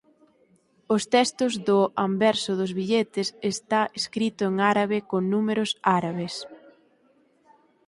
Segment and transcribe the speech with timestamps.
[0.95, 6.33] Os textos do anverso dos billetes está escrito en árabe con números árabes.